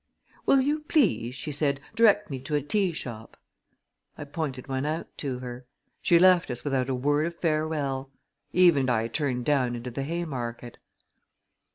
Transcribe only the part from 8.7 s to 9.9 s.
and I turned down